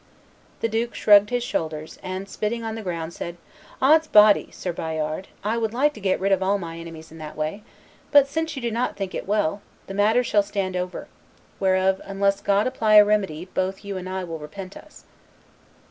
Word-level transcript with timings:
The 0.61 0.67
duke 0.67 0.95
shrugged 0.95 1.29
his 1.29 1.43
shoulders, 1.43 1.99
and 2.01 2.27
spitting 2.27 2.63
on 2.63 2.73
the 2.73 2.81
ground, 2.81 3.13
said, 3.13 3.37
'Od's 3.83 4.07
body, 4.07 4.49
Sir 4.51 4.73
Bayard, 4.73 5.27
I 5.43 5.59
would 5.59 5.75
like 5.75 5.93
to 5.93 5.99
get 5.99 6.19
rid 6.19 6.31
of 6.31 6.41
all 6.41 6.57
my 6.57 6.79
enemies 6.79 7.11
in 7.11 7.19
that 7.19 7.35
way; 7.37 7.61
but, 8.09 8.27
since 8.27 8.55
you 8.55 8.63
do 8.63 8.71
not 8.71 8.97
think 8.97 9.13
it 9.13 9.27
well, 9.27 9.61
the 9.85 9.93
matter 9.93 10.23
shall 10.23 10.41
stand 10.41 10.75
over; 10.75 11.07
whereof, 11.59 12.01
unless 12.03 12.41
God 12.41 12.65
apply 12.65 12.95
a 12.95 13.05
remedy, 13.05 13.47
both 13.53 13.85
you 13.85 13.95
and 13.95 14.09
I 14.09 14.23
will 14.23 14.39
repent 14.39 14.75
us." 14.75 15.03